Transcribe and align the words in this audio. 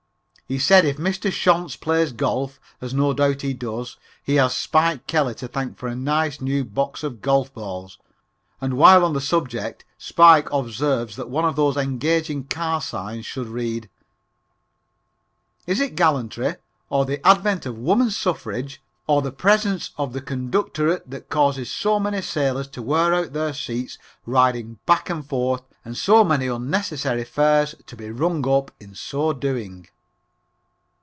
He 0.47 0.59
said 0.59 0.83
if 0.83 0.97
Mr. 0.97 1.31
Shonts 1.31 1.77
plays 1.79 2.11
golf, 2.11 2.59
as 2.81 2.93
no 2.93 3.13
doubt 3.13 3.41
he 3.41 3.53
does, 3.53 3.95
he 4.21 4.35
has 4.35 4.53
"Spike" 4.53 5.07
Kelly 5.07 5.33
to 5.35 5.47
thank 5.47 5.77
for 5.77 5.87
a 5.87 5.95
nice, 5.95 6.41
new 6.41 6.65
box 6.65 7.03
of 7.03 7.21
golf 7.21 7.53
balls. 7.53 7.97
And 8.59 8.73
while 8.73 9.05
on 9.05 9.13
the 9.13 9.21
subject, 9.21 9.85
"Spike" 9.97 10.51
observes 10.51 11.15
that 11.15 11.29
one 11.29 11.45
of 11.45 11.55
those 11.55 11.77
engaging 11.77 12.47
car 12.47 12.81
signs 12.81 13.25
should 13.25 13.47
read: 13.47 13.89
"Is 15.67 15.79
it 15.79 15.95
Gallantry, 15.95 16.57
or 16.89 17.05
the 17.05 17.25
Advent 17.25 17.65
of 17.65 17.77
Woman 17.77 18.09
Suffrage, 18.11 18.81
or 19.07 19.21
the 19.21 19.31
Presence 19.31 19.91
of 19.97 20.11
the 20.11 20.19
Conductorette 20.19 21.09
that 21.09 21.29
Causes 21.29 21.71
So 21.71 21.97
Many 21.97 22.21
Sailors 22.21 22.67
to 22.71 22.81
Wear 22.81 23.13
Out 23.13 23.31
Their 23.31 23.53
Seats 23.53 23.97
Riding 24.25 24.79
Back 24.85 25.09
and 25.09 25.25
Forth, 25.25 25.61
and 25.85 25.95
So 25.95 26.25
Many 26.25 26.47
Unnecessary 26.47 27.23
Fares 27.23 27.73
to 27.85 27.95
Be 27.95 28.11
Rung 28.11 28.45
Up 28.49 28.69
in 28.81 28.93
So 28.95 29.31
Doing?" 29.31 29.87